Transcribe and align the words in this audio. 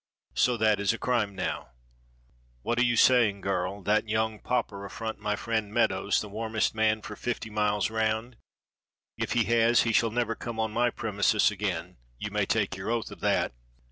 So 0.33 0.57
that 0.57 0.79
is 0.79 0.93
a 0.93 0.97
crime 0.97 1.35
now." 1.35 1.73
"What 2.63 2.79
are 2.79 2.83
you 2.83 2.95
saying, 2.95 3.41
girl? 3.41 3.83
That 3.83 4.09
young 4.09 4.39
pauper 4.39 4.83
affront 4.83 5.19
my 5.19 5.35
friend 5.35 5.71
Meadows, 5.71 6.21
the 6.21 6.27
warmest 6.27 6.73
man 6.73 7.03
for 7.03 7.15
fifty 7.15 7.51
miles 7.51 7.91
round. 7.91 8.37
If 9.15 9.33
he 9.33 9.43
has, 9.43 9.83
he 9.83 9.93
shall 9.93 10.09
never 10.09 10.33
come 10.33 10.59
on 10.59 10.71
my 10.71 10.89
premises 10.89 11.51
again. 11.51 11.97
You 12.17 12.31
may 12.31 12.47
take 12.47 12.75
your 12.75 12.89
oath 12.89 13.11
of 13.11 13.19
that." 13.19 13.53